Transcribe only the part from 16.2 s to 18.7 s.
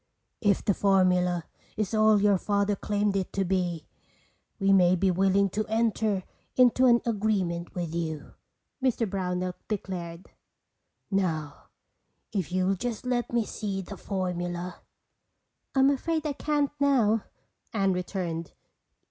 I can't now," Anne returned.